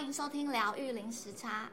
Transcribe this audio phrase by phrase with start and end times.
[0.00, 1.70] 欢迎收听疗愈零时差。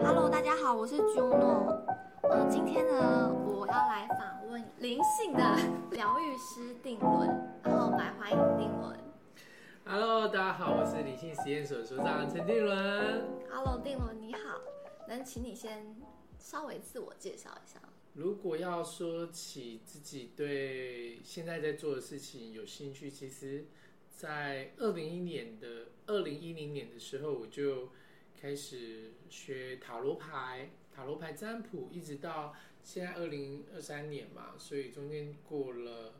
[0.00, 1.78] Hello，大家好，我是 Juno。
[2.22, 5.40] 呃，今天呢，我要来访问灵性的
[5.90, 7.28] 疗愈师定伦，
[7.62, 8.98] 然后来欢迎定伦。
[9.84, 13.28] Hello，大家好，我是灵性实验所所长陈定伦。
[13.52, 14.58] Hello，定伦你好，
[15.06, 15.94] 能请你先
[16.38, 17.78] 稍微自我介绍一下？
[18.14, 23.64] 如果要说起自己对现在在做的事情有兴趣，其实，
[24.08, 27.88] 在二零一年的二零一零年的时候，我就
[28.40, 32.54] 开始学塔罗牌、塔罗牌占卜，一直到
[32.84, 36.14] 现在二零二三年嘛，所以中间过了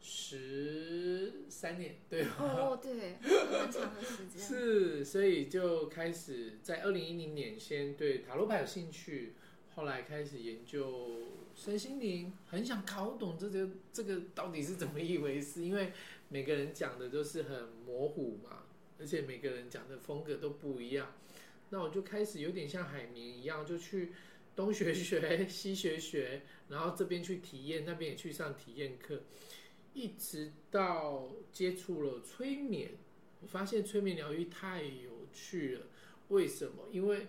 [0.00, 2.36] 十三年，对吧？
[2.38, 4.38] 哦，对，很长的时间。
[4.40, 9.32] 是，所以就开始在二零一零年先对塔罗牌有兴趣，
[9.74, 11.10] 后来开始研究。
[11.52, 15.92] 身心灵很想搞懂这个这个到底是怎么一回事，因为
[16.28, 18.62] 每个人讲的都是很模糊嘛，
[18.98, 21.12] 而且每个人讲的风格都不一样。
[21.68, 24.12] 那我就开始有点像海绵一样，就去
[24.56, 29.22] 东学学西学学，然后这边去体验，那边也去上体验课，
[29.92, 32.92] 一直到接触了催眠。
[33.42, 35.86] 我发现催眠疗愈太有趣了，
[36.28, 36.88] 为什么？
[36.90, 37.26] 因为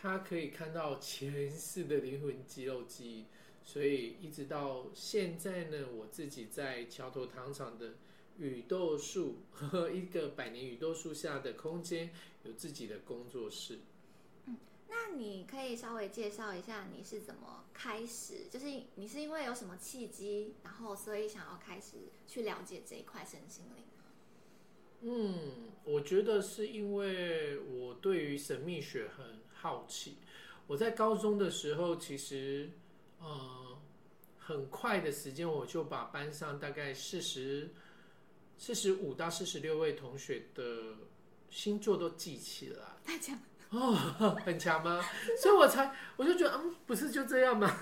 [0.00, 3.24] 它可以看到前世的灵魂肌肉记忆。
[3.64, 7.96] 所以一直到现在呢，我自己在桥头糖厂的
[8.38, 12.10] 雨豆树，和一个百年雨豆树下的空间，
[12.44, 13.80] 有自己的工作室。
[14.46, 14.56] 嗯，
[14.88, 18.46] 那你可以稍微介绍一下你是怎么开始？
[18.50, 23.84] 就是你是因为有什么契机，然后所以想要开始去了解这一块身心灵？
[25.02, 30.18] 嗯，我觉得是因为我对于神秘学很好奇。
[30.66, 32.70] 我在高中的时候，其实。
[33.20, 33.76] 呃，
[34.38, 37.74] 很快的时间，我就把班上大概四十、
[38.56, 40.94] 四十五到四十六位同学的
[41.50, 42.78] 星座都记起来。
[43.04, 43.36] 太强
[43.70, 43.92] 哦，
[44.46, 45.04] 很强吗？
[45.42, 47.76] 所以我才我就觉得，嗯，不是就这样吗？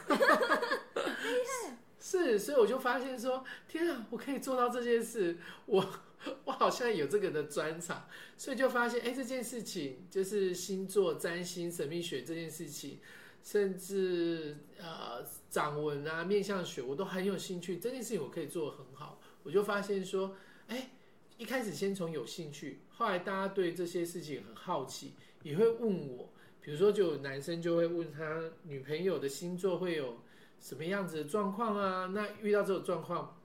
[2.00, 5.36] 是，所以我就发现说，天啊，我可以做到这件事，
[5.66, 5.86] 我
[6.44, 12.98] 我好像有这个的专长，所以就发现，哎，这件事情就是星座占星、神秘学这件事情。
[13.42, 17.78] 甚至呃，掌纹啊、面相学，我都很有兴趣。
[17.78, 20.34] 这件事情我可以做得很好，我就发现说，
[20.66, 20.90] 哎，
[21.38, 25.12] 一开始先从有兴趣，后来大家对这些事情很好奇，
[25.44, 26.32] 也会问我。
[26.60, 30.18] 比如说，就有男生就会问他女朋友的星座会有
[30.58, 32.06] 什么样子的状况啊？
[32.06, 33.40] 那遇到这种状况，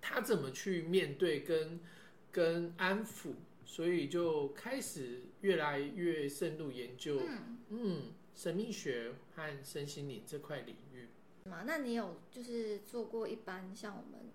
[0.00, 1.78] 他怎么去面对跟
[2.32, 3.34] 跟安抚？
[3.64, 7.58] 所以就开始越来越深入研究，嗯。
[7.70, 8.02] 嗯
[8.34, 11.08] 神秘学和身心灵这块领域，
[11.42, 14.30] 嘛那你有就是做过一般像我们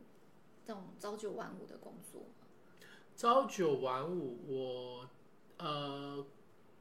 [0.68, 2.46] 这种朝九晚五的工作吗？
[3.16, 5.10] 朝九晚五，我
[5.58, 6.26] 呃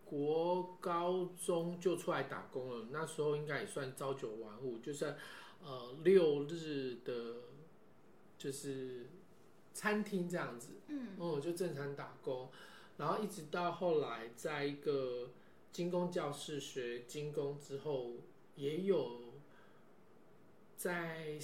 [0.04, 5.14] 国高中就出来打工了，那时候应该也算朝九晚五，就是
[5.62, 7.36] 呃六日的，
[8.36, 9.06] 就是
[9.75, 12.49] 餐厅这样子，嗯，我就正常打工，
[12.97, 15.31] 然后一直到后来在一个。
[15.72, 18.10] 金工教室学金工之后，
[18.56, 19.33] 也有
[20.77, 21.38] 在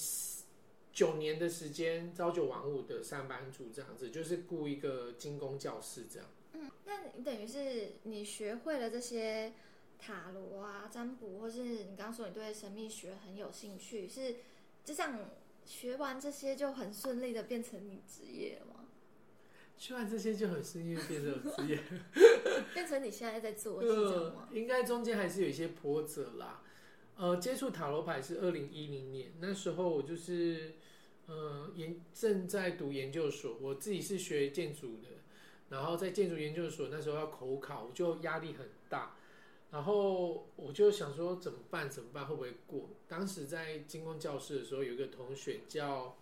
[0.92, 6.28] 九年的时间朝九晚五的上班族这样子，就是雇一个金工教室这样。
[6.52, 9.54] 嗯，那你等于是你学会了这些
[9.98, 14.36] 塔罗啊、占卜，或是你刚刚说你对神秘学很有兴趣，是
[14.84, 15.30] 就像
[15.68, 18.86] 学完这些就很顺利的变成你职业了吗？
[19.76, 21.78] 学完这些就很顺利变成职业，
[22.72, 24.48] 变成你现在在做是这样吗？
[24.50, 26.62] 呃，应该中间还是有一些波折啦。
[27.16, 30.76] 呃，接触塔罗牌是二零一零年，那时候我就是
[31.26, 35.08] 呃研正在读研究所，我自己是学建筑的，
[35.68, 39.16] 然后在建筑研究所那时候要口考，我就压力很大，
[39.70, 41.90] 然后我就想说怎么办？
[41.90, 42.26] 怎么办？
[42.26, 42.90] 会不会过？
[43.06, 46.16] 当时在金光教室的时候，有一个同学叫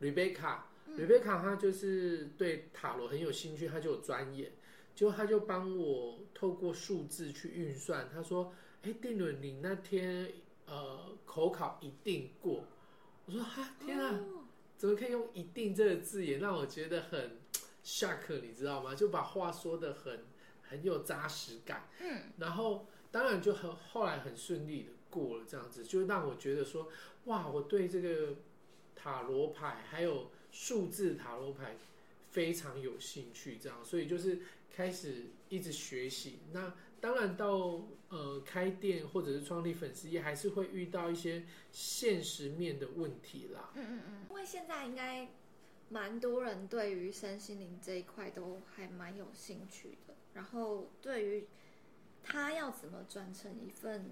[0.00, 0.58] Rebecca。
[0.96, 4.50] 瑞贝卡他就是对塔罗很有兴趣，他就有钻研，
[4.92, 8.08] 就他就帮我透过数字去运算。
[8.12, 8.52] 他说
[8.82, 10.32] ：“哎，定伦，你那天
[10.66, 12.64] 呃口考一定过。”
[13.26, 14.20] 我说：“哈，天啊，
[14.76, 17.38] 怎么可以用‘一定’这个字眼，让我觉得很
[17.84, 18.92] shock，你知道吗？
[18.92, 20.24] 就把话说的很
[20.70, 21.88] 很有扎实感。
[22.00, 26.88] 嗯，然后当然就很后来很顺利的过了，这样子就让我觉得说，
[27.26, 28.36] 哇，我对这个
[28.96, 30.30] 塔罗牌还有。
[30.52, 31.76] 数字塔罗牌
[32.32, 36.40] 非常有兴趣，这样，所以就是开始一直学习。
[36.50, 43.70] 那当然到呃开店或者是创立粉丝也，还是会遇到一些现实面的问题啦。
[43.76, 45.28] 嗯嗯嗯，因为现在应该
[45.88, 51.46] 蛮多人对于身心灵这一块都还蛮有兴趣的，然后对于
[52.22, 54.04] 他要怎么转成一份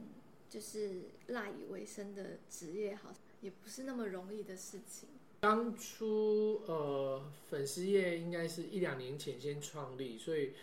[0.48, 5.08] 就是赖以为生的职业，好像也不是那么容易的事情。
[5.40, 10.54] 当初呃粉丝业应该是一两年前先创立，所以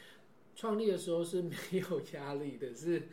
[0.55, 3.03] 创立的时候是没有压力的，是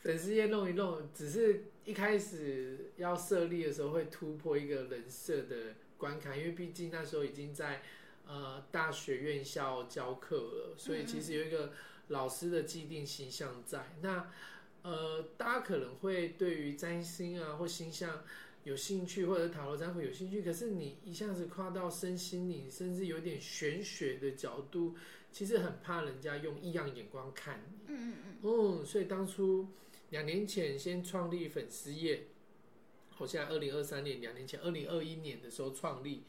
[0.00, 7.82] 粉丝业弄一弄，只是一开始要设立的时候会突破一个人设的关卡，因为毕竟那时候已经在
[8.26, 11.72] 呃大学院校教课了，所以其实有一个
[12.08, 13.96] 老师的既定形象在。
[14.00, 14.30] 那
[14.82, 18.22] 呃大家可能会对于占星啊或星象。
[18.64, 24.94] 有兴趣或者塔罗占卜有兴趣，可是你一下子跨到身心灵，甚至有点玄学的角度，
[25.32, 27.78] 其实很怕人家用异样眼光看你。
[27.88, 28.36] 嗯嗯嗯。
[28.44, 29.66] 嗯，所以当初
[30.10, 32.28] 两年前先创立粉丝页，
[33.10, 36.22] 好像二零二三年两年前，二零二一年的时候创立，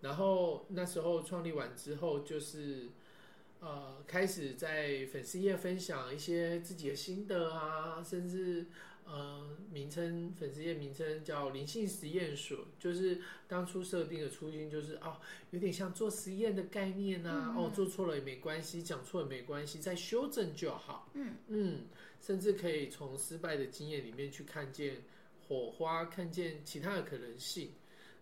[0.00, 2.88] 然后那时候创立完之后，就是
[3.60, 8.66] 呃开始在粉丝页分享一些自己的心得啊，甚至。
[9.10, 15.16] 呃，名称粉丝页名称叫灵性实验所，就是当初设定的初心就是哦，
[15.50, 17.54] 有点像做实验的概念啊。
[17.56, 21.10] 嗯、哦，做错了也没关系，讲错了没关系，再修正就好。
[21.14, 21.86] 嗯嗯，
[22.20, 24.96] 甚至可以从失败的经验里面去看见
[25.48, 27.70] 火花，看见其他的可能性。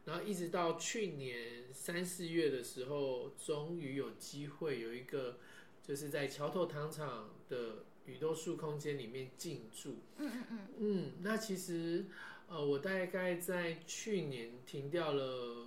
[0.06, 5.38] 然后一直到去年三四月的时候，终于有机会有一个，
[5.82, 7.84] 就是在桥头糖厂的。
[8.06, 12.06] 宇宙树空间里面进驻，嗯嗯嗯，嗯，那其实，
[12.46, 15.24] 呃，我大概在去年停掉了，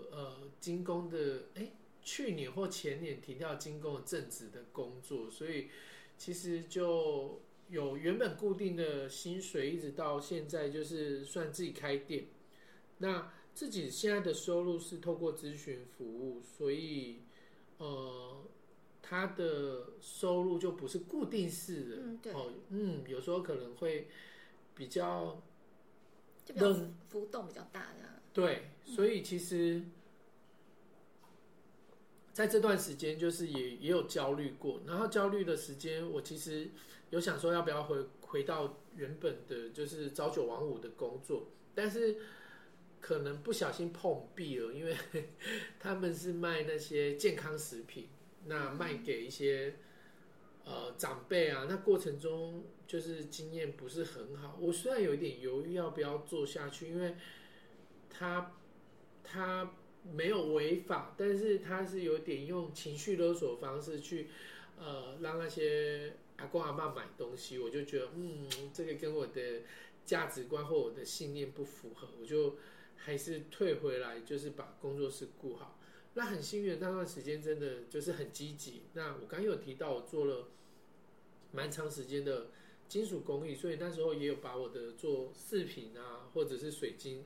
[0.09, 5.67] 呃，金工的，哎，去年或前年停掉金工的正职的工作，所以
[6.17, 12.27] 其实就有原本固定的薪水，一直到现在就是算自己开店，
[12.99, 17.23] 那自己现在的收入是透过咨询服务，所以，
[17.79, 18.45] 呃。
[19.01, 24.07] 他的收入就不是固定式的，嗯，对，哦，嗯，有时候可能会
[24.75, 25.41] 比较，
[26.45, 26.71] 就比较
[27.07, 28.21] 浮动比较大的。
[28.31, 29.81] 对，所以其实
[32.31, 34.79] 在这段时间，就是也也有焦虑过。
[34.85, 36.69] 然后焦虑的时间，我其实
[37.09, 42.19] 有想说要不要回回到原本的，就是朝九晚五的工作，但是
[42.99, 44.95] 可能不小心碰壁了，因为
[45.79, 48.07] 他们是卖那些健康食品。
[48.45, 49.75] 那卖给一些
[50.63, 54.57] 呃长辈啊，那过程中就是经验不是很好。
[54.61, 57.15] 我虽然有一点犹豫要不要做下去，因为
[58.09, 58.55] 他
[59.25, 59.75] 他
[60.09, 64.29] 没有违法，但是他是有点用情绪勒索方式去
[64.79, 69.63] 呃让那些阿公阿妈买东西，我就觉得嗯，这个跟我的
[70.05, 72.55] 价值观或我的信念不符合，我就
[72.99, 75.79] 还是退回来，就是把工作室顾好。
[76.13, 78.83] 那很幸运，那段时间真的就是很积极。
[78.93, 80.49] 那我刚刚有提到，我做了
[81.51, 82.47] 蛮长时间的
[82.87, 87.25] 金属工艺，所以那时候也有把我的做饰品啊，或者是水晶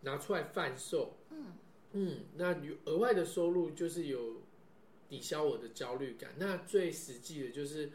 [0.00, 1.16] 拿出来贩售。
[1.30, 1.52] 嗯
[1.92, 4.42] 嗯，那额外的收入就是有
[5.08, 6.34] 抵消我的焦虑感。
[6.38, 7.92] 那最实际的就是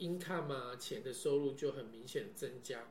[0.00, 2.88] income 啊，钱的收入就很明显的增加。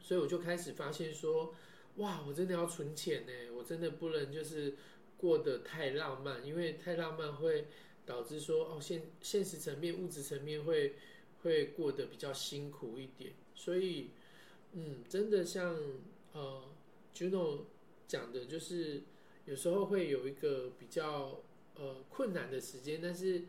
[0.00, 1.54] 所以我就开始发现说，
[1.96, 4.76] 哇，我真的要存钱呢，我真的不能就是。
[5.20, 7.66] 过得太浪漫，因为太浪漫会
[8.06, 10.94] 导致说哦，现现实层面、物质层面会
[11.42, 13.34] 会过得比较辛苦一点。
[13.54, 14.12] 所以，
[14.72, 15.76] 嗯，真的像
[16.32, 16.62] 呃
[17.14, 17.64] ，Juno
[18.08, 19.02] 讲的，就是
[19.44, 21.42] 有时候会有一个比较
[21.74, 23.42] 呃困难的时间，但是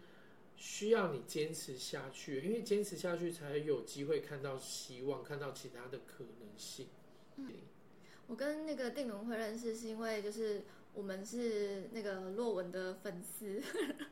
[0.57, 6.87] 需要你坚持下去，因为坚持下去才有机会看到希望，看到其他的可能性。
[7.37, 7.47] 嗯，
[8.31, 10.63] 我跟那个定伦会认识，是因为就是。
[10.93, 13.63] 我们是那个洛文的粉丝，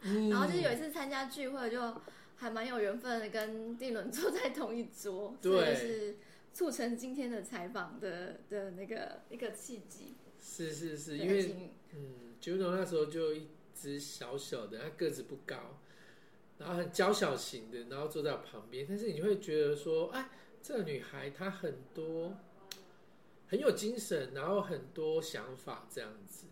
[0.04, 1.94] 嗯、 然后就是有一次参加聚会，就
[2.38, 6.18] 还蛮有缘分的，跟定伦坐在同一桌，对，所以是
[6.54, 10.16] 促成今天的采访的的那个一个契机。
[10.40, 15.82] 是是是，因为嗯，Juno 那时候就一只小小的，他个子不高，
[16.60, 20.30] 然后很娇小型的，然后坐在我旁边，但是你会觉得说，哎，
[20.62, 22.38] 这个女孩她很多
[23.50, 26.46] 很有精神，然后很多想法这样子。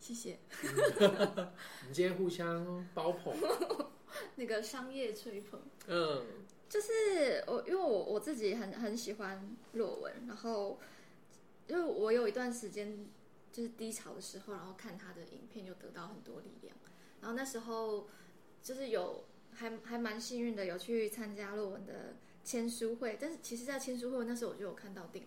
[0.00, 0.40] 谢谢。
[0.98, 3.32] 我们今天互相包捧，
[4.34, 5.60] 那个商业吹捧。
[5.86, 6.24] 嗯，
[6.68, 10.80] 就是我，因为我我自己很很喜欢洛文，然后
[11.68, 13.06] 因为我有一段时间
[13.52, 16.76] 就是低潮的时候，然后看他的影片就得到很多力量。
[17.20, 18.08] 然后那时候
[18.60, 19.22] 就是有
[19.52, 25.22] 还还蛮幸运的，有去参加洛文的签书会，但是其实，在签书会那时候我就有看到定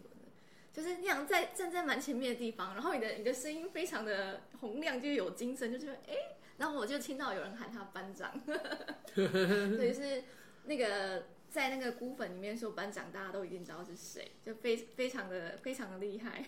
[0.76, 8.30] 就是那样在站在蛮前面的地方，然后你的你的声音非常的洪亮，就有精神，就觉得哎，然后我就听到有人喊他班长，
[9.16, 10.22] 所以是
[10.66, 16.44] 那个在那个孤粉里面说班长，大家都一定知道是谁，就非非常的非常的厉害。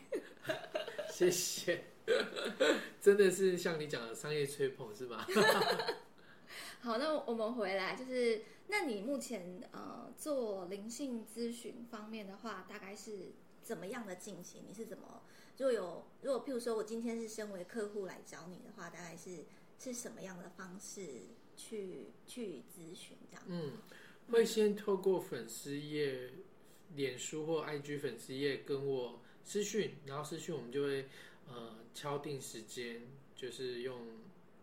[1.09, 1.85] 谢谢，
[2.99, 5.25] 真的是像你讲的商业吹捧是吗？
[6.81, 8.41] 好，那我们回来就是。
[8.69, 13.31] 那你目前呃做灵性咨询方面的话，大概是
[13.67, 14.63] 怎么样的进行？
[14.65, 15.21] 你是怎么？
[15.57, 19.43] 如果有如果譬如说我今天是身为客户来找你的话，大概是
[19.77, 21.01] 是什么样的方式
[21.57, 23.43] 去去咨询这样？
[23.47, 23.73] 嗯，
[24.31, 26.31] 会先透过粉丝页、
[26.95, 31.09] 脸书或 IG 粉丝页跟我私讯，然后私讯我们就会
[31.49, 33.01] 呃敲定时间，
[33.35, 33.99] 就是用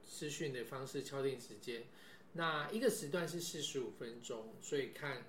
[0.03, 1.85] 私讯的方式敲定时间。
[2.33, 5.25] 那一个时段是四十五分钟，所以看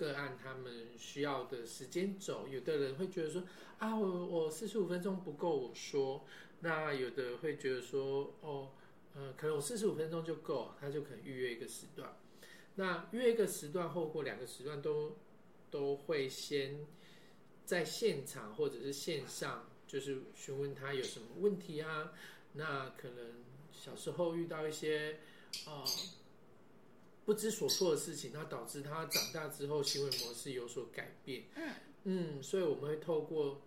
[0.00, 2.48] 个案他们需要的时间轴。
[2.48, 3.44] 有的人会觉得说
[3.78, 6.24] 啊，我我四十五分钟不够我说。
[6.60, 8.70] 那有的会觉得说哦，
[9.14, 12.16] 呃，可能我四十五分钟就够，他就可能预约一个时段。
[12.76, 15.18] 那约一个时段后过两个时段都
[15.70, 16.86] 都会先
[17.66, 22.12] 在现场或者是线上，就是询问他有什么问题啊。
[22.54, 25.18] 那可能小时候遇到一些
[25.66, 25.84] 啊。
[27.30, 31.44] 不知所措的事情，那导致他长大之后行为模式有所改变。
[31.54, 33.62] 嗯嗯，所以我们会透过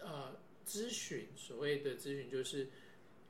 [0.00, 2.68] 呃咨询，所谓的咨询就是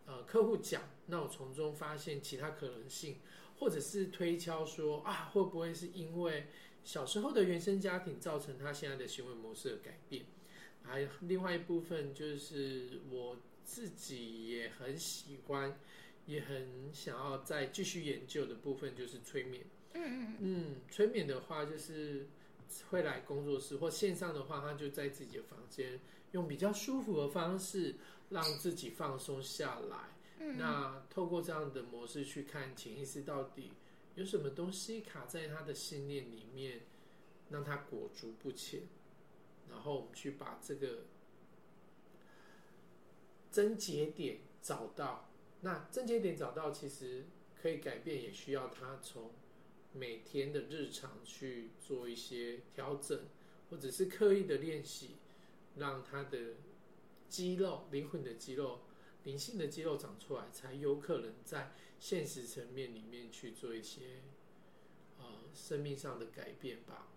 [0.05, 3.17] 呃客户讲，那我从中发现其他可能性，
[3.59, 6.47] 或者是推敲说啊会不会是因为
[6.85, 10.23] 小时候的原生家庭造成他现在的行为模式的改变。
[10.83, 15.81] 还有另外一部分就是我自己也很喜欢，
[16.27, 19.65] 也很想要再继续研究的部分就是催眠。
[19.95, 22.27] 嗯嗯嗯，催眠的话就是
[22.91, 25.99] 会来工作室或线上的话，他就在自己的房间
[26.33, 27.97] 用比较舒服的方式
[28.29, 30.17] 让自己放松下来。
[30.39, 33.73] 嗯，那透过这样的模式去看潜意识到底
[34.15, 36.83] 有什么东西卡在他的信念里面，
[37.51, 38.83] 让他裹足不前。
[39.71, 41.05] 然后我们去把这个
[43.51, 45.29] 症结点找到。
[45.63, 47.27] 那症结点找到，其实
[47.61, 49.33] 可以改变，也需要他从。
[49.99, 53.27] 每天的日常去做一些调整，
[53.69, 55.17] 或者是刻意的练习，
[55.77, 56.55] 让他的
[57.29, 58.83] 肌肉、灵魂的肌肉、
[59.25, 64.21] 灵性的肌肉长出来，才有可能在现实层面里面去做一些
[65.19, 67.09] 呃生命上的改变吧。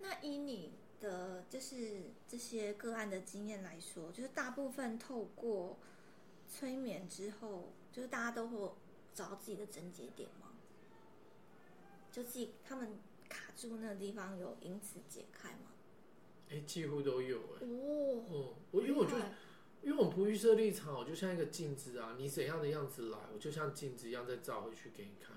[0.00, 5.78] 那以你的就是这些个案的经验来说，就是大部分透过
[6.46, 8.74] 催眠之后，就是大家都会
[9.14, 10.47] 找到自己的症结点吗？
[12.18, 12.98] 就自己他们
[13.28, 15.70] 卡住那个地方，有因此解开吗？
[16.50, 17.66] 哎、欸，几乎都有哎、欸。
[17.66, 19.16] 哦，嗯，我因为我就
[19.82, 25.36] 因为我不预设立场，我就像一个镜子啊，你怎样的样子来，我就像镜子一样再照回去给你看。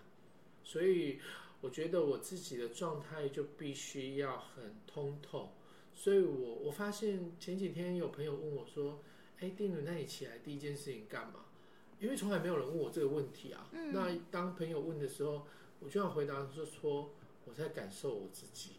[0.64, 1.20] 所以
[1.62, 5.52] 我觉得我自己的状态就必须要很通透。
[5.94, 9.04] 所以我我发现前几天有朋友问我说
[9.38, 11.46] ：“哎、欸，定伦，那你起来第一件事情干嘛？”
[12.02, 13.70] 因为从来没有人问我这个问题啊。
[13.72, 15.46] 嗯、那当朋友问的时候。
[15.82, 17.12] 我就要回答说说
[17.44, 18.74] 我在感受我自己，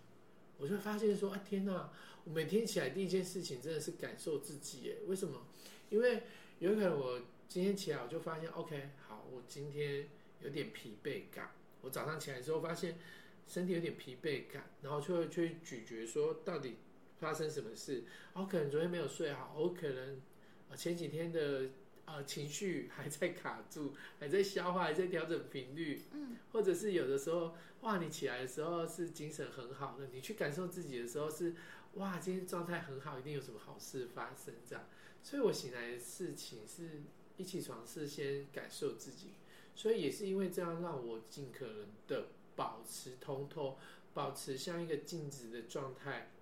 [0.57, 1.93] 我就发现说啊天哪，
[2.25, 4.99] 我每天起来第一件事情真的是感受自己耶。
[5.09, 5.45] 为什么？
[5.91, 6.23] 因为
[6.61, 10.09] 有可能我今天起来我就发现，OK，好，我今天
[10.41, 11.51] 有点疲惫感。
[11.81, 12.97] 我早上起来之后发现
[13.49, 16.77] 身体有点疲惫感，然后就会去咀嚼说到底
[17.19, 18.05] 发生什么事。
[18.35, 20.23] 我可能昨天没有睡好，我可能
[20.77, 21.71] 前几天的。
[22.05, 31.55] 呃，情绪还在卡住，还在消化，还在调整频率，嗯，或者是有的时候，哇，你起来的时候是精神很好的，你去感受自己的时候是，
[31.95, 34.85] 哇，今天状态很好，一定有什么好事发生这样。
[35.23, 37.03] 所以我醒来的事情是
[37.37, 39.29] 一起床是先感受自己，
[39.75, 43.79] 所以也是因为这样让我尽可能的保持通透，
[44.13, 46.33] 保持像一个静止的状态，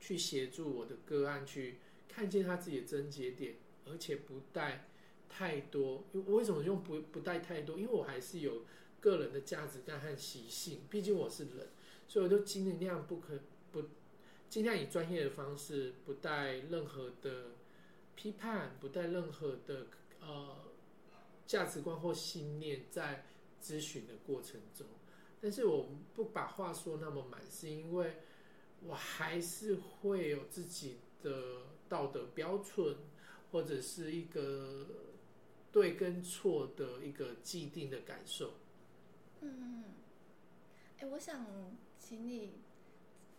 [0.00, 1.78] 去协助我的个案去
[2.08, 3.54] 看见他自己的症结点。
[3.86, 4.88] 而且不带
[5.28, 7.76] 太多，我为什么用不不带太多？
[7.76, 8.62] 因为我还是有
[9.00, 11.68] 个人的价值观和习性，毕竟我是人，
[12.06, 13.40] 所以我就尽量不可
[13.72, 13.82] 不
[14.48, 17.52] 尽量以专业的方式，不带任何的
[18.14, 19.88] 批判，不带任何的
[20.20, 20.56] 呃
[21.46, 23.26] 价值观或信念在
[23.60, 24.86] 咨询的过程中。
[25.40, 28.18] 但是我不把话说那么满，是因为
[28.82, 32.96] 我还是会有自己的道德标准。
[33.54, 34.84] 或者是一个
[35.70, 38.54] 对跟错的一个既定的感受。
[39.42, 39.84] 嗯，
[40.98, 41.46] 哎，我想
[42.00, 42.54] 请你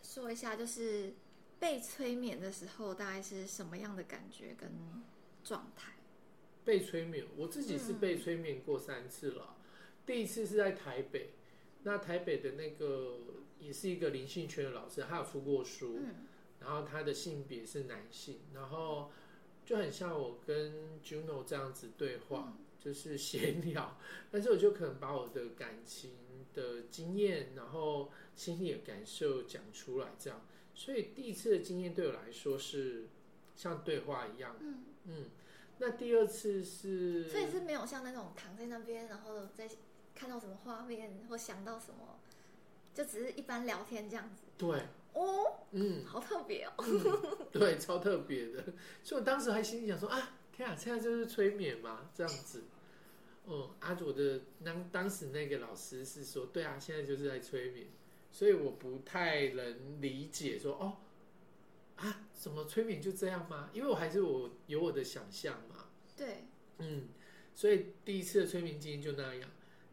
[0.02, 1.12] 说一下，就是
[1.60, 4.70] 被催眠的时候大概是什么样的感觉跟
[5.44, 5.92] 状态？
[6.64, 9.54] 被催眠，我自己是被催眠过三次了。
[9.58, 9.62] 嗯、
[10.06, 11.32] 第一次是在台北，
[11.82, 13.18] 那台北的那个
[13.60, 16.26] 也是一个灵性圈的老师，他有出过书，嗯、
[16.60, 19.10] 然后他的性别是男性，然后
[19.66, 23.98] 就很像我跟 Juno 这样子对话，嗯、就是闲聊，
[24.30, 26.12] 但是我就可能把我的感情
[26.54, 30.40] 的经验，然后心里的感受讲出来，这样。
[30.72, 33.08] 所以第一次的经验对我来说是
[33.56, 34.54] 像对话一样。
[34.60, 35.24] 嗯嗯。
[35.78, 39.68] 那第二次是，所以是没有像那种躺在那边，然后在
[40.14, 42.20] 看到什么画面或想到什么，
[42.94, 44.44] 就只是一般聊天这样子。
[44.56, 44.82] 对。
[45.20, 45.66] 哦。
[45.72, 46.04] 嗯。
[46.04, 46.74] 好特别哦。
[46.78, 48.64] 嗯、对，超特别的。
[49.02, 52.64] 所以我当时还心里想说啊，天啊，现在就是催眠嘛，这样子。
[53.48, 57.86] 嗯，阿卓的当当时那个老师是说，对啊，现在就是在催眠，
[58.32, 60.96] 所以我不太能理解说，哦，
[61.94, 63.70] 啊，怎么催眠就这样吗？
[63.72, 65.86] 因为我还是我有我的想象嘛。
[66.16, 66.46] 对，
[66.78, 67.08] 嗯，
[67.54, 69.48] 所以第一次的催眠经验就那样，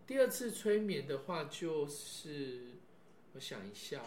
[0.08, 2.72] 第二次催眠的话就是，
[3.34, 4.03] 我想一下，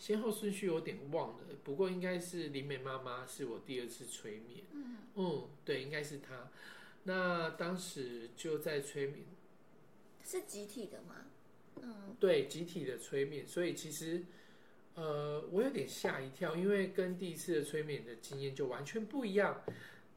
[0.00, 6.48] 先后顺序有点忘了，不过应该是林美妈妈是我第二次催眠，嗯，嗯，对，应该是她。
[7.04, 9.26] 那当时就在催眠，
[10.24, 11.26] 是集体的吗？
[11.82, 14.24] 嗯，对，集体的催眠，所以其实，
[14.94, 19.62] 呃，我有点吓一跳，因为跟第一次的催眠的经验就完全不一样。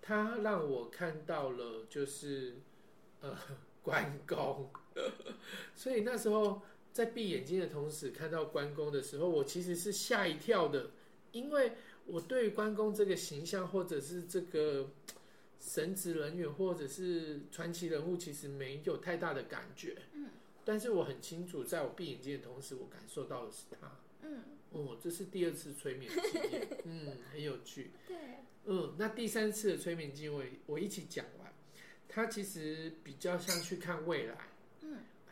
[0.02, 2.56] 他让我看到了，就是
[3.20, 3.38] 呃，
[3.84, 4.72] 关公，
[5.76, 6.62] 所以那时候
[6.94, 10.92] 在闭眼睛的同时看到关公的时候，我其实是吓一跳的，
[11.34, 11.74] 因为
[12.06, 14.90] 我对于关公这个形象或者是这个。
[15.66, 19.96] 神职人员或者是传奇人物，其实没有太大的感觉。
[20.12, 20.28] 嗯，
[20.66, 23.98] 但是我很清楚，在我闭眼睛的同时，我感受到的是他。
[24.24, 27.92] 嗯，哦，这是第二次催眠经验， 嗯，很有趣。
[28.06, 28.18] 对，
[28.66, 31.54] 嗯，那第三次的催眠经验，我我一起讲完。
[32.10, 34.38] 他其实比较像去看未来。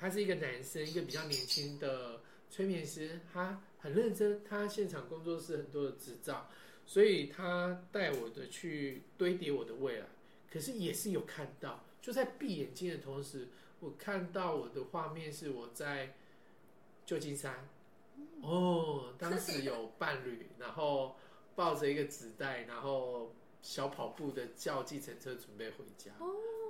[0.02, 6.50] 他是一个男生，一个比较年轻的催眠师，他很认真，他现场工作室很多的执照，
[6.88, 10.08] 所以他带我的去堆叠我的未来。
[10.52, 13.48] 可是也是有看到，就在闭眼睛的同时，
[13.80, 16.16] 我看到我的画面是我在
[17.06, 17.70] 旧金山，
[18.42, 21.16] 哦，当时有伴侣，然后
[21.56, 26.12] 抱着一个纸袋，然后小跑步的叫计程车准备回家。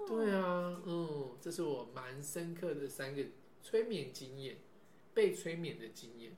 [0.07, 3.23] 对啊，嗯，这是我蛮深刻的三个
[3.61, 4.57] 催眠经验，
[5.13, 6.35] 被催眠的经验。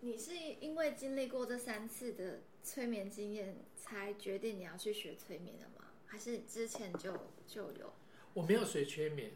[0.00, 5.86] 你是因为经历过这三次的催眠经验，才决定你要去学催眠的吗？
[6.06, 7.12] 还是之前就
[7.46, 7.92] 就有？
[8.34, 9.32] 我没有学催眠，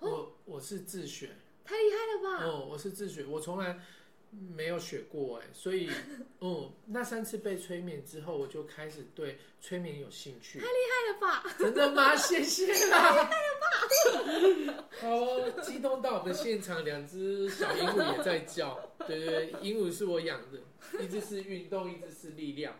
[0.00, 1.36] 哦、我我是自学。
[1.64, 2.44] 太厉害了吧！
[2.46, 3.78] 哦，我是自学，我从来
[4.30, 5.90] 没有学过哎，所以，
[6.40, 10.58] 嗯，那三次被催眠之后，我就开始对催眠有兴趣。
[10.60, 11.56] 太厉害了吧！
[11.58, 12.14] 真的吗？
[12.16, 13.12] 谢谢啦！
[13.12, 14.88] 太厉害了吧！
[15.00, 18.78] 好哦，激动到我们现场，两只小鹦鹉也在叫。
[19.06, 22.74] 对对对，鹦鹉是我养的，一只是运动，一只是力量。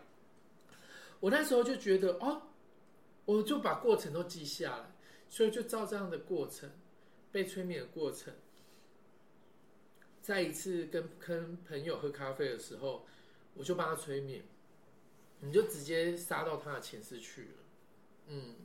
[1.19, 2.43] 我那时候就觉得哦。
[3.25, 4.91] 我就把过程都记下来，
[5.29, 6.67] 所以就照这样的过程，
[7.31, 8.33] 被催眠的过程，
[10.21, 13.05] 再一次跟跟朋友喝咖啡的时候，
[13.53, 14.43] 我就帮他催眠，
[15.39, 17.57] 你就直接杀到他的前世去了，
[18.27, 18.55] 嗯，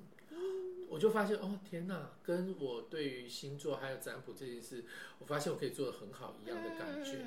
[0.88, 4.84] 我就发现哦天哪，跟我对于星座还有占卜这件事，
[5.18, 7.24] 我发现我可以做的很好一样的感觉，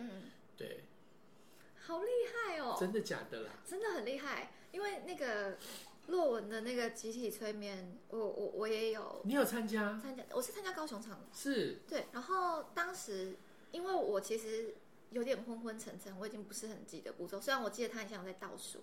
[0.56, 0.86] 对，
[1.80, 3.52] 好厉害哦，真的假的啦？
[3.66, 5.58] 真的很厉害，因为那个。
[6.08, 10.00] 洛文的那个集体催眠，我我我也有，你有参加？
[10.02, 11.26] 参加，我是参加高雄场的。
[11.34, 11.80] 是。
[11.86, 13.36] 对，然后当时
[13.78, 14.74] 因为我其实
[15.12, 17.40] 有点昏昏沉沉，我已经不是很记得步骤。
[17.40, 18.80] 虽然我记得他很像在倒数。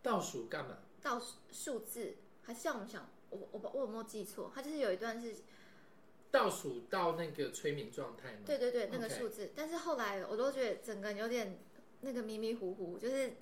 [0.00, 0.78] 倒数干嘛？
[1.02, 1.20] 倒
[1.50, 4.52] 数字，还是像我们想，我我我有没有记错？
[4.54, 5.34] 他就是有一段是
[6.30, 8.42] 倒数到那个催眠状态吗？
[8.46, 9.50] 对对对，那个数字。
[9.56, 11.58] 但是后来我都觉得整个有点
[12.02, 13.32] 那个迷迷糊糊，就是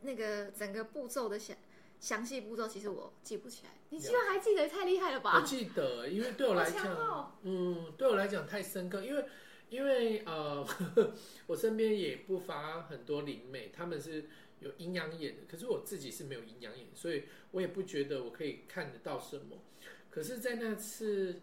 [0.00, 1.56] 那个整个步骤的想。
[2.00, 5.36] 详细步骤其实我记不起来，你居然还记得，太厉害了吧？
[5.36, 9.22] 我记得，因为对我来讲，哦、嗯，对我来讲太深刻，因为
[9.70, 10.66] 因为呃
[11.46, 14.26] 我身边也不乏很多灵媒，他们是
[14.60, 19.62] 有阴阳眼的，可是我自己是没有阴阳眼，所以我也不觉得我可以看得到什么。
[20.10, 21.40] 可是，在那次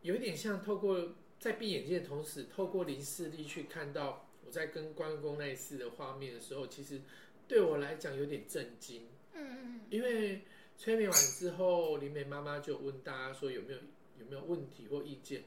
[0.00, 7.02] 有一点像透过在闭眼睛的同时，透过灵视力去看到我在跟关公那一次的画面的时候，其实
[7.46, 9.08] 对我来讲有点震惊。
[9.34, 10.40] 嗯，因为
[10.78, 13.78] 催眠完之后，灵媒妈妈就问大家说有没有
[14.18, 15.44] 有没有问题或意见，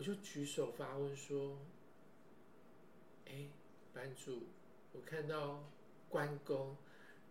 [0.00, 1.58] 我就举手发问说
[3.28, 3.50] ：“哎，
[3.92, 4.44] 班主，
[4.94, 5.62] 我看到
[6.08, 6.74] 关公，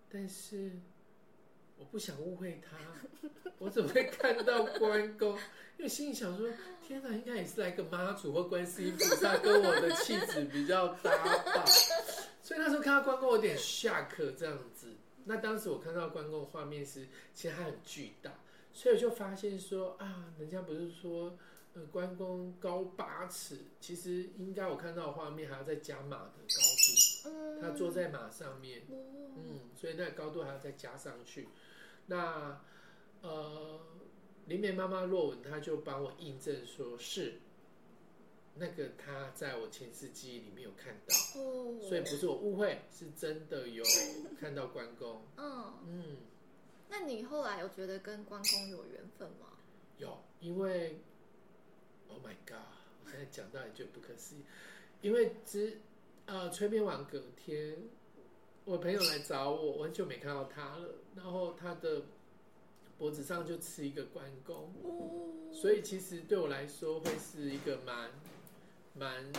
[0.08, 0.74] 但是
[1.80, 2.78] 我不想误会他，
[3.58, 5.36] 我怎么会看到关公？
[5.80, 6.48] 因为心里想说，
[6.88, 11.12] 天哪，应该也是来个妈祖或观世音菩萨，跟我的气质比较搭
[11.46, 11.66] 吧。
[12.44, 14.94] 所以那时候看到关公，有点吓客这样子。
[15.26, 18.32] 那当时我看到关公的画面是，其实他很巨大，
[18.72, 21.36] 所以我就发现说啊，人家不是说。
[21.80, 27.30] 呃，关公高八尺，其实应该我看到的画面还要再加马的高度。
[27.30, 31.48] 嗯，他坐在马上面，嗯，所以那个高度还要再加上去。
[32.08, 32.60] 那
[33.22, 33.80] 呃，
[34.48, 37.40] 林美妈妈若文，她就帮我印证说是
[38.56, 41.16] 那个他在我前世记忆里面有看到，
[41.88, 43.84] 所以不是我误会，是真的有
[44.40, 45.22] 看到关公。
[45.38, 46.18] 嗯嗯，
[46.90, 49.48] 那你后来有觉得跟关公有缘分吗？
[49.98, 51.00] 有，因为。
[52.10, 52.58] Oh my god！
[53.04, 54.44] 我现在讲到也觉得不可思议，
[55.02, 55.80] 因为之
[56.26, 57.78] 呃催眠完隔天，
[58.66, 62.04] 我朋友来找我，我很久没看到他了，然后他的
[62.98, 64.74] 脖子上就刺一个关公，
[65.54, 68.12] 所以其实对我来说会是一个蛮
[68.94, 69.32] 蛮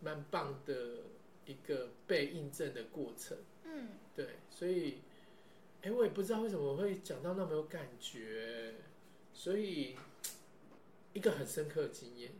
[0.00, 0.98] 蛮棒的
[1.46, 3.36] 一个被印证的过程。
[3.64, 4.98] 嗯，对，所以
[5.82, 8.74] 哎，我也不知道为什么我会讲到那么有感觉，
[9.32, 9.96] 所以。
[11.12, 12.32] 一个很深刻的经验。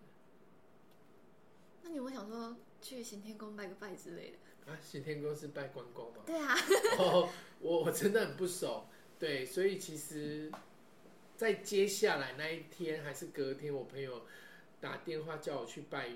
[1.83, 4.73] 那你有没有想说去行天宫拜个拜之类的？
[4.73, 6.23] 啊，行天宫是拜关公吗？
[6.27, 6.55] 对啊。
[6.99, 7.29] 哦，
[7.61, 8.87] 我我真的很不熟，
[9.19, 10.53] 对，所以其实，
[11.37, 14.27] 在接下来那一天还是隔天，我朋友
[14.81, 16.11] 打电话叫我去拜，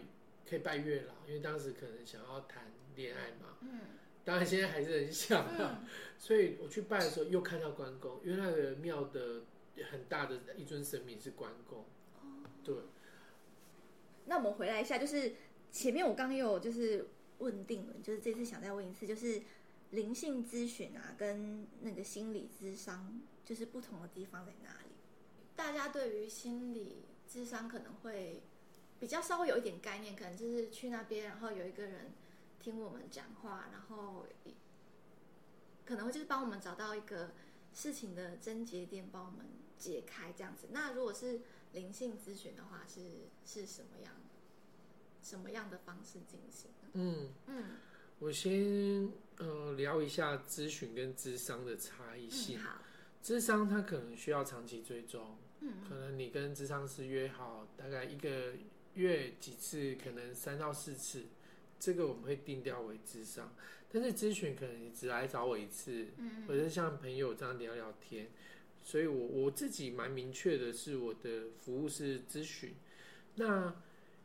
[0.48, 3.56] 可以拜月老，因为当时可能想要谈恋爱嘛。
[3.62, 3.80] 嗯。
[4.24, 5.88] 当然现在还是很想啊，嗯、
[6.18, 9.42] 所以我去拜的时候又看到关公，因为那个庙的
[9.90, 11.84] 很大的一尊神明是关公。
[12.64, 12.74] 对，
[14.26, 15.34] 那我们回来一下，就是
[15.70, 19.42] 前面我刚有就是问定了，就是这次想再问一次，就是
[19.90, 24.90] 灵性咨询啊，跟那个心理咨商，就是不同的地方在哪里？
[25.54, 28.42] 大家对于心理咨商可能会
[28.98, 32.12] 比较稍微有一点概念，可能就是去那边，然后有一个人
[32.60, 34.26] 听我们讲话，然后
[35.84, 37.32] 可能会就是帮我们找到一个
[37.74, 39.46] 事情的症结点，帮我们
[39.76, 40.68] 解开这样子。
[40.70, 41.42] 那如果是
[41.74, 44.14] 灵性咨询的话是是什么样
[45.22, 46.70] 什么样的方式进行？
[46.92, 47.64] 嗯嗯，
[48.18, 52.58] 我先呃聊一下咨询跟智商的差异性。
[52.58, 52.82] 嗯、好，
[53.22, 58.52] 智商它可能需要长期追踪，嗯，可能你跟智商师约好大概一个
[58.94, 61.24] 月几次，可能三到四次，
[61.80, 63.52] 这个我们会定调为智商。
[63.90, 68.28] 但是咨询可能你只来找我一次，嗯，或者像朋友这样聊聊天。
[68.84, 72.74] 所以我，我我自己蛮明确的是，我的服务是咨询。
[73.36, 73.74] 那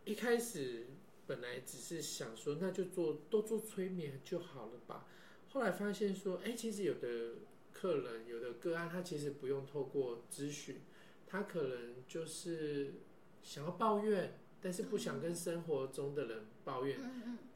[0.04, 0.88] 一开始
[1.26, 5.08] 本来只是想说，那就做多做催眠就好了吧。
[5.48, 7.36] 后来发现说，哎，其实有的
[7.72, 10.82] 客人、有的个案，他其实不用透过咨询，
[11.26, 12.96] 他可能就是
[13.42, 17.00] 想要抱怨，但是不想跟生活中的人抱怨，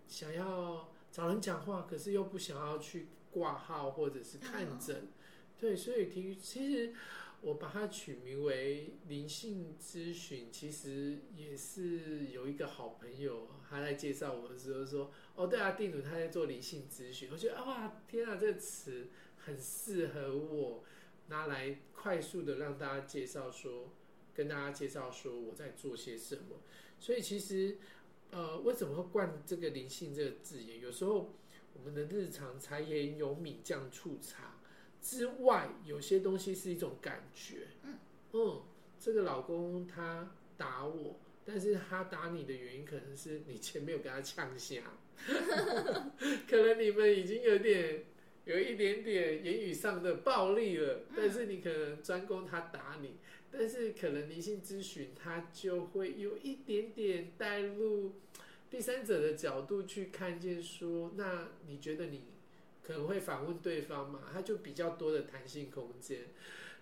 [0.07, 5.09] 想要找人讲话，可是又不想要去挂号或者是看诊。
[5.63, 6.93] 对，所以听其实
[7.39, 20.83] 我把它取名为灵性咨询，其实也是有一个好朋友，他来介绍我的时候说：“哦，对啊，定主他在做灵性咨询。”我觉得啊，天啊，这个词很适合我
[21.27, 23.93] 拿来快速的让大家介绍说，
[24.33, 26.57] 跟大家介绍说我在做些什么。
[26.99, 27.77] 所以其实，
[28.31, 30.81] 呃，为什么会冠这个灵性这个字眼？
[30.81, 31.33] 有时候
[31.73, 34.52] 我们的日常柴盐油米酱醋茶。
[35.03, 37.67] 之外，有些东西是一种感觉。
[37.83, 37.97] 嗯，
[38.31, 38.61] 嗯，
[38.97, 44.81] 这个老公他打我，但是他打你的原因可能是你前面有跟他呛下，
[46.49, 48.05] 可能你们已经有点
[48.45, 53.17] 有一点点言语上的暴力了，但是你可能专攻他打你，
[53.51, 58.13] 但是可能灵性咨询他就会有一点点带入
[58.71, 62.21] 第三者的角度去看见说，那你觉得你？
[62.83, 66.25] 可能会反问对方嘛，他就比较多的弹性空间，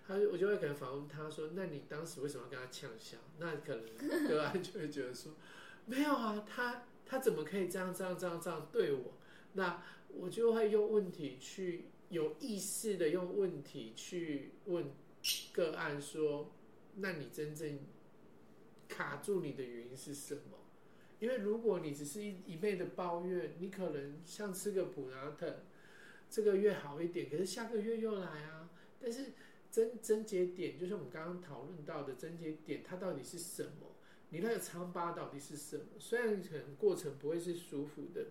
[0.06, 5.32] 他我就会可能反问他说：“那你当时为什么要跟他呛声？”那可能个案就会觉得说
[5.86, 9.12] ：“没有啊，他 他怎么可以这样这样这样这样对我？”
[9.54, 14.90] 那我就会用问题去有意识的用问题去问
[15.52, 16.50] 个案说
[16.98, 17.78] ：“那你真正
[18.88, 20.58] 卡住你的原因是什么？”
[21.20, 25.54] 因为如果你只是一一味的抱怨，你可能像吃个普拉疼。
[26.32, 28.70] 这个月好一点，可是下个月又来啊！
[28.98, 29.32] 但是
[29.70, 33.94] 症症结点，就是我们刚刚讨论到的症结点，它到底是什么？
[34.30, 35.84] 你那个疮疤到底是什么？
[35.98, 38.28] 虽然可能过程不会是舒服的，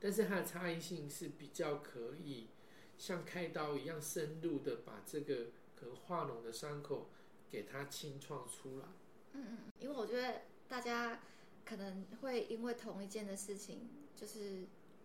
[0.00, 2.48] 但是它的差异性是比较可以
[2.96, 7.10] 像开刀一样深入的把这个可能化脓的伤口
[7.48, 8.86] 给它清创出来。
[9.34, 11.20] 嗯嗯，因为我觉得大家
[11.64, 14.64] 可能会因为同一件的事情就是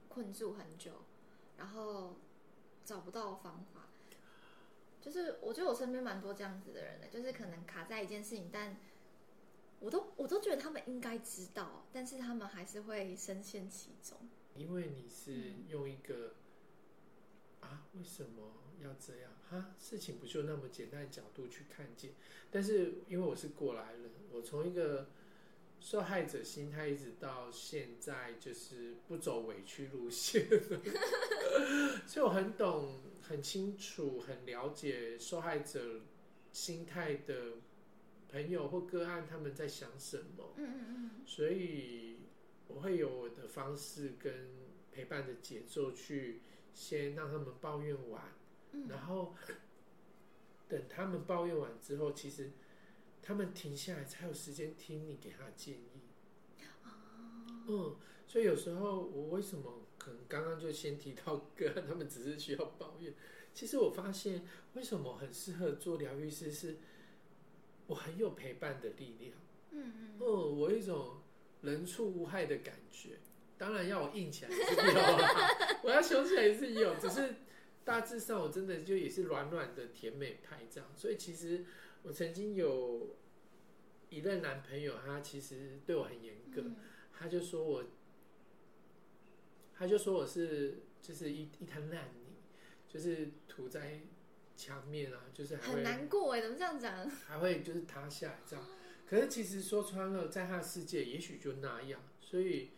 [0.10, 0.92] 困住很久，
[1.58, 2.16] 然后
[2.86, 3.82] 找不到方法。
[5.02, 8.78] 就是我觉得我身边蛮多这样子的人的，就是可能卡在一件事情，但
[9.82, 14.18] 我都我都觉得他们应该知道，但是他们还是会深陷其中。
[14.56, 16.36] 因为你是用一个、
[17.60, 19.32] 啊，为什么要这样？
[19.50, 22.12] 哈，事情不就那么简单的角度去看见？
[22.50, 25.10] 但是因为我是过来人，我从一个
[25.84, 30.48] 受害者心态一直到现在，就是不走委屈路线，
[32.08, 33.02] 所以我很懂。
[33.26, 36.02] 很清楚、很了解受害者
[36.52, 37.54] 心态的
[38.30, 40.54] 朋友或个案，他们在想什么。
[40.58, 41.12] 嗯嗯嗯。
[41.26, 42.18] 所以
[42.68, 44.50] 我会有我的方式跟
[44.92, 46.42] 陪伴的节奏，去
[46.74, 48.24] 先让他们抱怨完，
[48.74, 49.34] 嗯，然后
[50.68, 52.52] 等他们抱怨完之后，其实
[53.24, 56.02] 他们停下来才有时间听你给他的建议。
[56.84, 57.66] 哦。
[57.68, 57.96] 嗯，
[58.28, 59.80] 所以有时候我为什么？
[59.96, 63.14] 可能刚刚就先提到个案，他们只是需要抱怨。
[63.54, 66.78] 其实我发现，为什么很适合做疗愈师，是
[67.88, 69.34] 我很有陪伴的力量。
[69.72, 70.20] 嗯嗯。
[70.20, 71.22] 哦，我有一种
[71.62, 73.12] 人畜无害的感觉。
[73.58, 76.96] 当然要我硬起来也是有啊，我要凶起来也是有。
[76.96, 77.36] 只是
[77.86, 80.90] 大致上，我真的就也是软软的甜美派这样。
[80.98, 81.64] 所以其实
[82.04, 83.16] 我曾经有
[84.10, 86.76] 一任男朋友，他其实对我很严格，嗯、
[87.12, 87.84] 他就说我。
[89.76, 92.36] 他就说我是就是一一滩烂泥，
[92.88, 94.02] 就是涂在
[94.56, 97.10] 墙面啊，就是很难过哎，怎么这样讲？
[97.10, 98.64] 还会就是塌下来这样。
[99.08, 102.04] 可是其实说穿了，在他的世界也许就那样。
[102.22, 102.70] 所以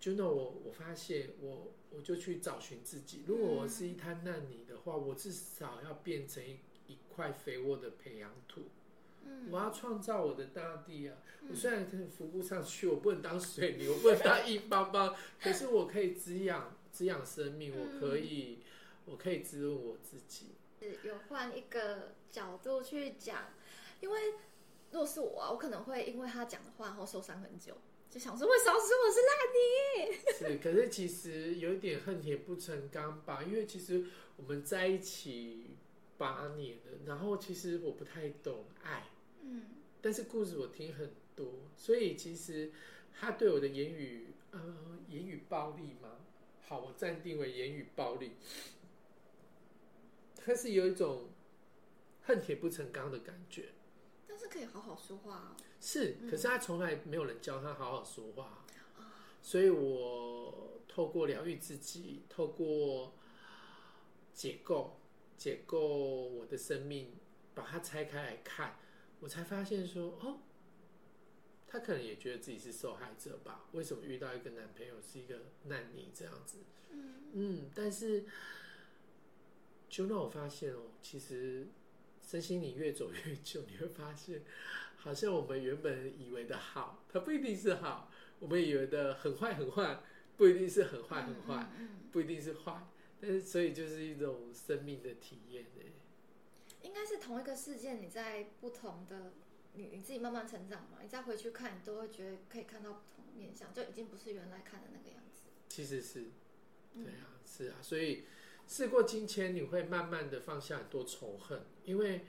[0.00, 3.22] 就那我我发现我我就去找寻自己。
[3.26, 6.73] 如果我是一滩烂泥的话，我至少要变成一一
[7.14, 8.62] 块肥沃的培养土。
[9.50, 11.16] 我要创造我的大地啊！
[11.40, 18.58] 嗯、我虽然浮不上去，我不能当水泥，我不能当硬邦邦， 可是我可以滋养滋养生命，嗯，我可以
[19.06, 20.48] 我可以滋润我自己。
[21.02, 23.48] 有换一个角度去讲，
[24.00, 24.32] 因为
[24.90, 27.74] 如果是我，啊，我可能会因为他讲的话然后受伤很久，
[28.10, 30.58] 就想说为什么说我是烂泥？
[30.58, 34.04] 是，可是其实有一点恨铁不成钢吧，因为其实
[34.36, 35.78] 我们在一起
[36.18, 39.08] 八年了，然后其实我不太懂爱。
[39.42, 39.64] 嗯，
[40.00, 41.46] 但是故事我听很多，
[41.76, 42.72] 所以其实
[43.12, 44.60] 他对我的言语，呃，
[45.08, 46.20] 言语暴力吗？
[46.66, 48.32] 好，我暂定为言语暴力。
[50.36, 51.30] 他是有一种
[52.22, 53.70] 恨铁不成钢的感觉，
[54.26, 55.56] 但是可以好好说话哦。
[55.80, 58.64] 是，可是他从来没有人教他好好说话，
[58.98, 59.04] 嗯，
[59.42, 63.12] 所以我透过疗愈自己，透过
[64.32, 64.98] 解构、
[65.36, 67.12] 解构我的生命，
[67.54, 68.76] 把它拆开来看。
[69.20, 70.38] 我才发现说，哦，
[71.66, 73.66] 他可能也觉得自己是受害者吧？
[73.72, 76.58] 为什么遇到一个男朋友是一个烂泥这样子？
[76.90, 78.24] 嗯嗯，但是
[79.88, 81.66] 就让我发现哦，其实
[82.20, 84.42] 身心你越走越久，你会发现，
[84.96, 90.00] 好像我们原本以为的好，它不一定是好；我们以为的很坏很坏，
[90.36, 91.70] 不一定是很坏很坏，
[92.12, 92.86] 不一定是坏。
[93.40, 95.82] 所以就是一种生命的体验呢。
[96.82, 99.32] 应该是同一个事件，你在不同的
[99.72, 105.48] 你你自己慢慢成长嘛，你再回去看，你都会觉得可以看到不同的面相，就已经不是原来看的那个样子。
[105.68, 106.26] 其实是，
[106.94, 108.24] 对啊，嗯、是啊，所以
[108.66, 112.26] 事过境迁，你会慢慢的放下很多仇恨，因为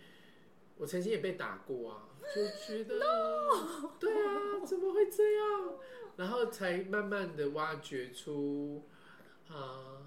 [0.78, 2.98] 我曾经也被打过啊，就觉得
[4.00, 5.78] 对啊，怎么会这样？
[6.18, 8.88] 然后才慢慢的挖掘出
[9.50, 10.06] 啊、呃，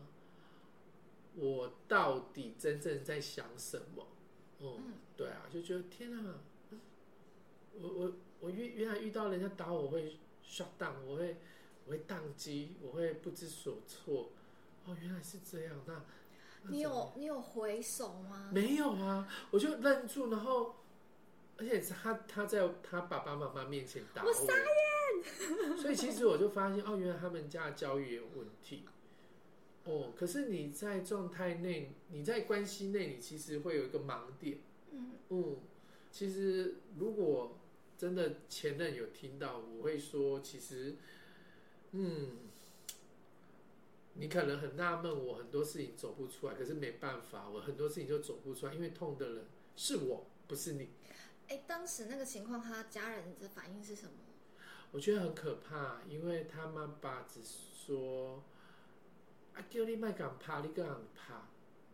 [1.35, 4.07] 我到底真正在想什么。
[4.61, 6.41] 哦、嗯，对啊，就觉得天啊，
[7.81, 11.37] 我我我原原来遇到人家打我，会 shut down，我会
[11.87, 14.31] 我会宕机，我会不知所措。
[14.85, 16.03] 哦，原来是这样，那，
[16.65, 18.51] 那你有你有回首吗？
[18.53, 20.75] 没有啊，我就愣住，然后
[21.57, 25.79] 而且他他在他爸爸妈妈面前打我，我傻眼。
[25.79, 28.85] 所以其实我就发现，哦，原来他们家的教育也有问题。
[29.89, 34.59] 哦，可是你在状态内，你在关系内，你其实会有一个盲点。
[34.93, 35.57] 嗯嗯，
[36.13, 37.57] 其实如果
[37.97, 40.97] 真的前任有听到，我会说，其实，
[41.93, 42.37] 嗯，
[44.13, 50.91] 你可能很纳闷，我很多事情走不出来，可是没办法，我很多事情就走不出来，因为痛的人是我，不是你。
[51.49, 54.13] 哎，当时那个情况，他家人的反应是什么？
[54.93, 58.43] 我觉得很可怕，因为他妈爸只说。
[59.59, 61.49] 啊，叫你麦敢怕，你更敢怕。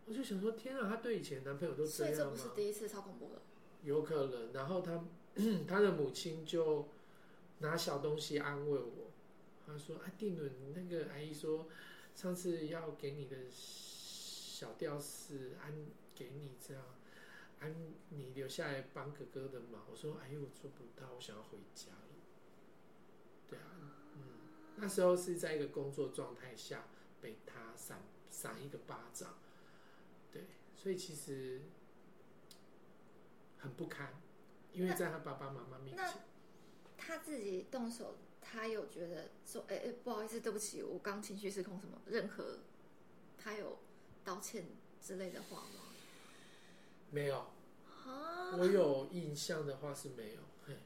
[0.06, 2.14] 我就想说，天啊，她对以前男朋友都这样吗？
[2.14, 3.40] 所以这不是第一次，超恐怖的。
[3.82, 5.02] 有可能，然后她
[5.66, 6.88] 她的母亲就
[7.60, 9.10] 拿小东西安慰我，
[9.66, 11.66] 她说：“啊，定伦，那个阿姨说，
[12.14, 15.72] 上次要给你的小吊饰安
[16.14, 16.82] 给你这样，
[17.60, 17.74] 安
[18.10, 22.14] 你留下来帮哥哥的忙。”我说：“哎，我做不到，我想要回家了。”
[23.48, 24.22] 对啊，嗯，
[24.76, 26.84] 那时候是在一个工作状态下
[27.24, 29.38] 被他扇扇一个巴掌。
[30.30, 30.44] 对，
[30.76, 31.62] 所以其实
[33.56, 34.12] 很不堪，
[34.74, 36.22] 因为在他爸爸妈妈面前，
[36.98, 42.58] 他自己动手，他有觉得说，哎哎，不好意思，对不起，我刚情绪失控，什么任何，
[43.38, 43.78] 他有
[44.22, 44.66] 道歉
[45.00, 45.80] 之类的话吗？
[47.10, 47.46] 没有，
[48.58, 50.76] 我有印象的话是没有，嘿，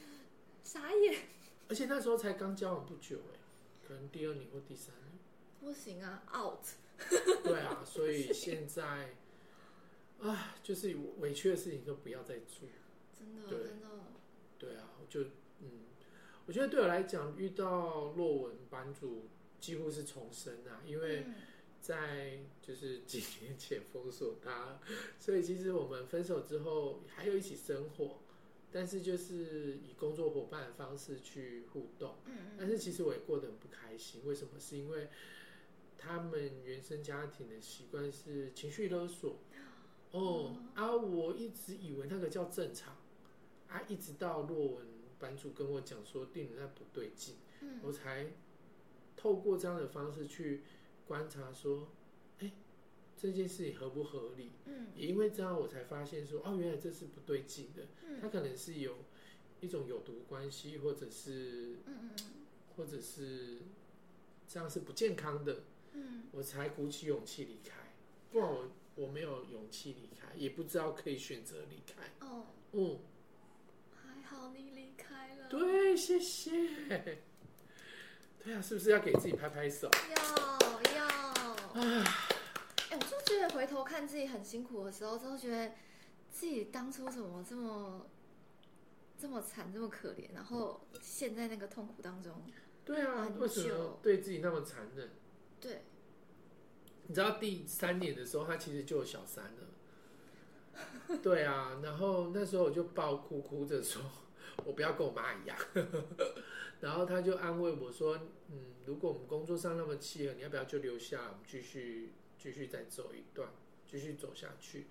[0.64, 1.28] 傻眼，
[1.68, 3.38] 而且那时候才刚交往不久，哎，
[3.86, 5.01] 可能第二年或第三年，
[5.62, 6.66] 不行啊，out。
[7.42, 9.14] 对啊，所以现在，
[10.20, 12.68] 啊，就是委屈的事情就不要再做。
[13.18, 13.88] 真的，真的。
[14.58, 15.22] 对啊，我就
[15.60, 15.86] 嗯，
[16.46, 21.26] 我觉得对我来讲，遇到洛文版主几乎是重生啊，因为
[21.80, 24.78] 在就是几年前封锁他，
[25.18, 28.20] 所以其实我们分手之后还有一起生活，
[28.70, 32.16] 但是就是以工作伙伴的方式去互动。
[32.26, 32.56] 嗯嗯。
[32.58, 34.60] 但是其实我也过得很不开心，为什么？
[34.60, 35.08] 是因为。
[36.04, 39.38] 他们原生家庭的习惯是情绪勒索，
[40.10, 42.96] 哦，啊，我一直以为那个叫正常，
[43.68, 44.86] 啊，一直到洛文
[45.20, 48.32] 版主跟我讲说定伦在不对劲，嗯，我才
[49.16, 50.62] 透过这样的方式去
[51.06, 51.86] 观察说，
[52.40, 52.50] 哎，
[53.16, 54.50] 这件事情合不合理？
[54.64, 58.96] 嗯，也因为这样，我才发现说，哦，原来这是不对劲的，嗯，他可能是有
[59.60, 62.16] 一种有毒关系，或者是，嗯嗯，
[62.76, 63.58] 或者是
[64.48, 65.62] 这样是不健康的。
[65.92, 67.76] 嗯，我才鼓起勇气离开，
[68.30, 72.26] 不然我我没有勇气离开，也不知道可以选择离开。
[72.26, 72.98] 哦，嗯，
[73.94, 75.48] 还好你离开了。
[75.48, 76.50] 对，谢谢。
[78.44, 79.88] 对啊，是不是要给自己拍拍手？
[80.16, 81.32] 要要。
[81.74, 82.04] 哎，
[82.90, 85.72] 我就觉得回头看自己很辛苦的时候，都觉得
[86.30, 88.06] 自己当初怎么这么
[89.18, 92.42] 这么惨，这么可怜，然后陷在那个痛苦当中。
[92.84, 95.10] 对啊，为什么对自己那么残忍？
[95.62, 95.82] 对，
[97.06, 101.18] 你知道第三年的时候，他其实就有小三了。
[101.22, 104.02] 对啊，然后那时候我就爆哭，哭着说
[104.66, 105.56] ：“我不要跟我妈一样。
[106.80, 108.18] ”然后他就安慰我说
[108.50, 113.50] ：“嗯，如果我们工作上那么契合，你要不要就留下，我们继续继续再走一段，
[113.86, 114.86] 继续走下去？”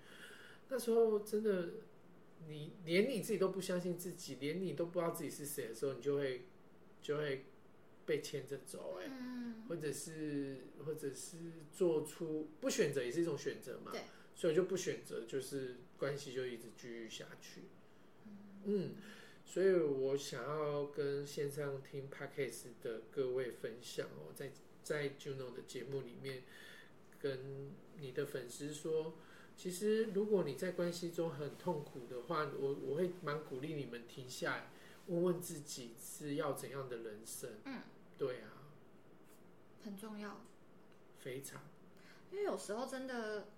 [0.70, 1.68] 那时候真的，
[2.48, 6.46] 你连你自己都不相信自己，连你都不知道自己是谁的时候，你就会
[7.02, 7.44] 就会。
[8.04, 9.10] 被牵着走，哎，
[9.68, 11.36] 或者是，或者是
[11.72, 14.02] 做出不选择也是一种选择嘛，对，
[14.34, 17.62] 所以就不选择，就是关系就一直继续下去，
[18.64, 18.94] 嗯，
[19.44, 24.50] 所以我想要跟线上听 Podcast 的各位分享哦，在
[24.82, 26.42] 在 Juno 的节目里面，
[27.20, 29.14] 跟你的粉丝说，
[29.56, 34.70] 其实如果你在关系中很痛苦的话，我我会蛮鼓励你们停下来。
[35.12, 37.50] 问问自己是要怎样的人生？
[37.64, 37.82] 嗯，
[38.16, 38.48] 对啊，
[39.84, 40.38] 很重要，
[41.18, 41.60] 非常。
[42.30, 43.48] 因为有时候真的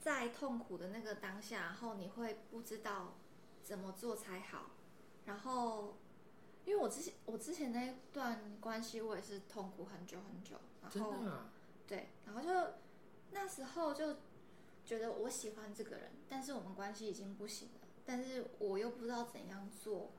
[0.00, 3.14] 在痛苦的那个当下，然后你会不知道
[3.62, 4.70] 怎么做才好。
[5.24, 5.98] 然后，
[6.64, 10.56] 因为我之前我之前那段关系，我也是痛苦很久很久。
[10.82, 11.52] 然后，真的啊？
[11.86, 12.74] 对，然后就
[13.30, 14.16] 那时候就
[14.84, 20.10] 觉得我喜欢这个人，但是我们关系已经不行了，但是我又不知道怎样做。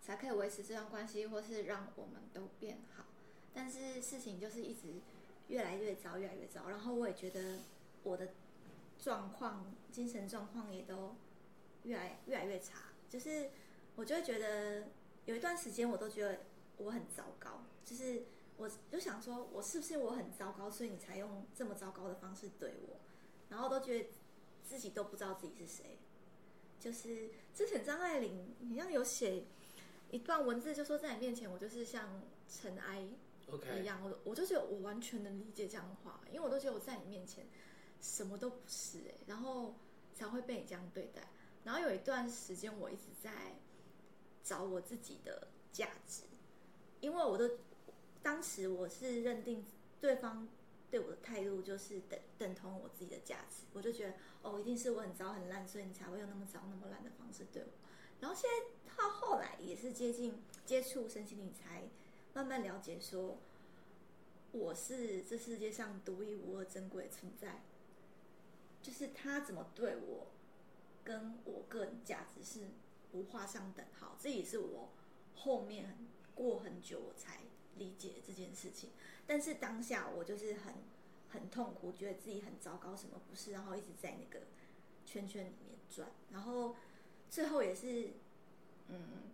[0.00, 3.04] 才可以维持这段关系，或是让我们都变好。
[3.52, 5.00] 但是事情就是一直
[5.48, 6.68] 越来越糟，越来越糟。
[6.68, 7.58] 然后我也觉得
[8.02, 8.28] 我的
[8.98, 11.16] 状况、精神状况也都
[11.84, 12.82] 越来越来越差。
[13.08, 13.50] 就是
[13.94, 14.88] 我就会觉得
[15.24, 16.40] 有一段时间，我都觉得
[16.76, 17.64] 我很糟糕。
[17.84, 18.22] 就是
[18.56, 23.00] 我就想说，我是不是我很糟糕，所以你才用这么糟糕的方式对我？
[23.48, 24.10] 然后都觉得
[24.62, 25.98] 自己都不知道自己是谁。
[26.78, 29.42] 就是之前张爱玲，你像有写。
[30.10, 33.00] 一段文字就说，在你面前，我就是像尘埃
[33.80, 34.00] 一样。
[34.04, 37.46] 我我就觉得我完全能理解这样的话，因为我都觉得我在你面前
[38.00, 39.74] 什么都不是哎，然后
[40.14, 41.22] 才会被你这样对待。
[41.64, 43.30] 然后有一段时间，我一直在
[44.44, 46.22] 找我自己的价值，
[47.00, 47.50] 因为我的
[48.22, 49.64] 当时我是认定
[50.00, 50.48] 对方
[50.88, 57.68] 对我的态度就是等等同我自己的价值，我就觉得哦，一定是我很糟很烂，所以你才会用那么糟那么烂的方式对我。
[58.26, 61.84] 然后现在到后来也是接近接触身心理，才
[62.34, 63.38] 慢慢了解说，
[64.50, 67.62] 我是这世界上独一无二、珍贵的存在，
[68.82, 70.26] 就是他怎么对我，
[71.04, 72.66] 跟我个人价值是
[73.12, 74.16] 不画上等号。
[74.18, 74.88] 这也是我
[75.36, 75.96] 后面
[76.34, 77.42] 过很久我才
[77.76, 78.90] 理解这件事情。
[79.24, 80.74] 但是当下我就是很
[81.28, 84.46] 很痛苦，觉得自己很糟糕，什么不是，然后一直在那个
[85.04, 86.74] 圈圈里面转，然后
[87.30, 88.10] 最后也是
[88.88, 89.24] 嗯。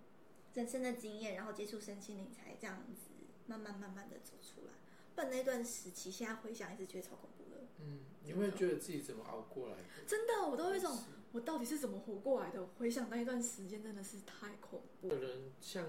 [0.55, 3.09] 人生的经验，然后接触身心灵，才这样子
[3.47, 4.75] 慢慢慢慢的走出来。
[5.15, 7.63] 不然那段时期，现在回想，一直觉得超恐怖的。
[7.81, 9.83] 嗯，你会觉得自己怎么熬过来的？
[10.07, 10.95] 真的，我都有一种，
[11.33, 12.67] 我到底是怎么活过来的？
[12.77, 15.09] 回想那一段时间，真的是太恐怖。
[15.09, 15.87] 可能像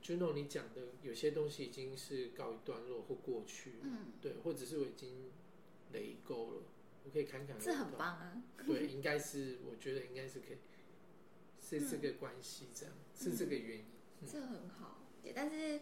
[0.00, 5.32] Juno 你讲的，有些东西已经是告一段落或过去，嗯，对，或者是我已经
[5.92, 6.62] 雷够了，
[7.04, 7.56] 我可以侃侃。
[7.58, 8.40] 这很棒啊！
[8.64, 10.58] 对，应该是，我觉得应该是可以。
[11.68, 13.84] 是这个关系，这样、嗯、是这个原因，
[14.22, 14.98] 嗯、这很好。
[15.34, 15.80] 但是，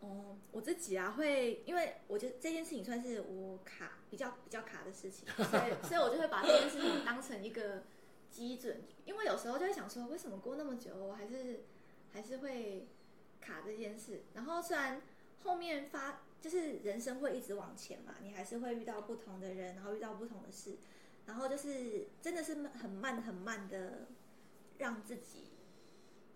[0.00, 7.84] 哦，我自己啊，会因为我觉得这件事情算是我卡比较比较卡的事情，所以 所以我就会把这件事情当成一个
[8.28, 8.82] 基准。
[9.04, 11.60] 因为有时候就会想说，为什么过那么久，我还是
[12.12, 12.88] 还是会
[13.40, 14.24] 卡这件事？
[14.34, 15.00] 然后虽然
[15.44, 20.78] 后面发就是人生会一直往前嘛，你还是会遇到不同的人，然后遇到不同的事，
[21.26, 24.08] 然后就是真的是很慢很慢的。
[24.78, 25.50] 让自己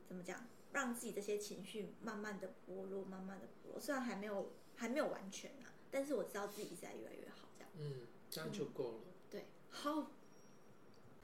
[0.06, 0.46] 怎么讲？
[0.72, 3.80] 让自己这些情绪慢慢的剥落，慢慢的剥落。
[3.80, 7.70] 虽然还没有还没有完全啊，但是我知道自己在越来越好，这样。
[7.76, 8.98] 嗯，这样就够了。
[9.04, 10.12] 嗯、对，好，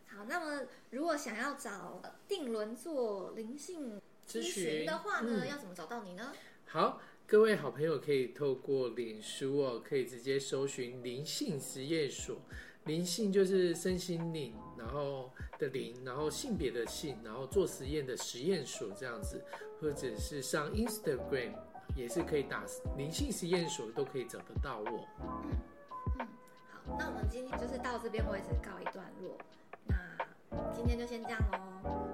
[0.07, 0.25] 好。
[0.25, 6.33] 那么，如果想要找定轮做灵性咨询的话呢，嗯、要怎么找到你呢？
[6.64, 12.41] 好，各位好朋友可以透过脸书哦，可以直接搜寻灵性实验所。
[12.87, 19.45] 灵性就是身心灵，然后的灵，然后性别的性，然后做实验的实验所这样子，
[19.80, 21.53] 或者是上 Instagram
[21.97, 22.64] 也是可以打
[22.97, 25.07] 灵性实验所，都可以找得到我。
[25.20, 25.51] 嗯
[26.20, 26.26] 嗯，
[26.70, 29.37] 好，那我们今天就是到这边为止告一段落。
[29.87, 29.97] 那
[30.72, 31.59] 今天就先这样喽，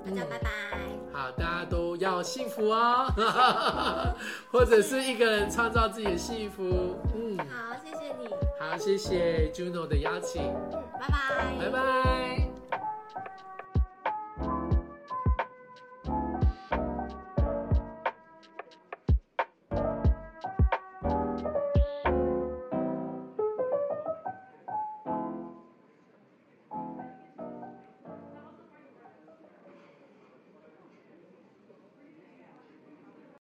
[0.04, 0.50] 大家拜拜。
[0.74, 3.06] 嗯，好，大家都要幸福哦，
[4.50, 6.96] 或者是一个人创造自己的幸福。
[7.14, 8.28] 嗯，好，谢谢你。
[8.70, 10.40] 好，谢谢 Juno 的邀请。
[10.42, 11.58] 嗯，拜拜。
[11.58, 12.41] 拜拜。